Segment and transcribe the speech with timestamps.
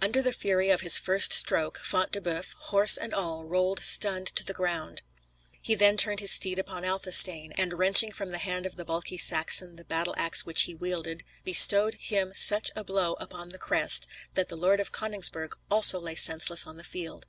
[0.00, 4.26] Under the fury of his first stroke, Front de Boeuf, horse and all, rolled stunned
[4.34, 5.02] to the ground.
[5.60, 9.18] He then turned his steed upon Athelstane, and, wrenching from the hand of the bulky
[9.18, 14.08] Saxon the battle axe which he wielded, bestowed him such a blow upon the crest,
[14.34, 17.24] that the Lord of Coningsburgh also lay senseless on the field.